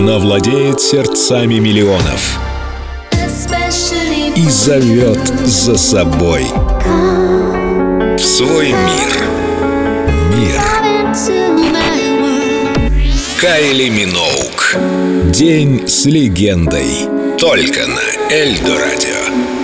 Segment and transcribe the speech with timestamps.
[0.00, 2.40] Она владеет сердцами миллионов
[4.34, 6.46] и зовет за собой
[8.16, 9.12] в свой мир.
[10.38, 10.58] Мир.
[13.38, 14.76] Кайли Миноук.
[15.34, 17.06] День с легендой.
[17.38, 19.59] Только на Эльдо Радио.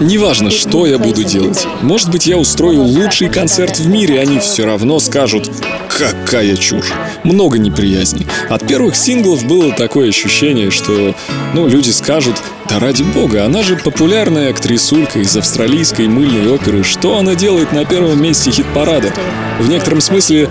[0.00, 1.66] Неважно, что я буду делать.
[1.82, 5.50] Может быть, я устрою лучший концерт в мире, они все равно скажут
[5.88, 6.92] «Какая чушь!»
[7.24, 8.26] Много неприязни.
[8.48, 11.14] От первых синглов было такое ощущение, что,
[11.52, 12.36] ну, люди скажут
[12.68, 16.82] «Да ради бога, она же популярная актрисулька из австралийской мыльной оперы.
[16.82, 19.12] Что она делает на первом месте хит-парада?»
[19.60, 20.48] В некотором смысле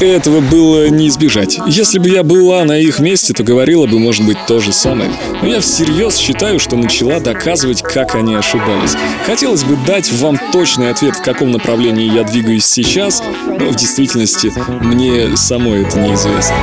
[0.00, 1.58] этого было не избежать.
[1.66, 5.10] Если бы я была на их месте, то говорила бы, может быть, то же самое.
[5.42, 8.96] Но я всерьез считаю, что начала доказывать, как они ошибались.
[9.26, 14.52] Хотелось бы дать вам точный ответ, в каком направлении я двигаюсь сейчас, но в действительности
[14.80, 16.56] мне самой это неизвестно.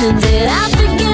[0.00, 1.09] Did that I forget.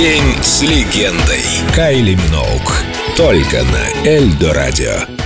[0.00, 1.42] День с легендой.
[1.74, 2.84] Кайли Миноук.
[3.16, 5.17] Только на Эльдо Радио.